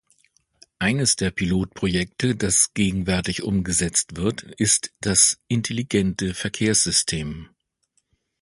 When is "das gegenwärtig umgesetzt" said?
2.35-4.15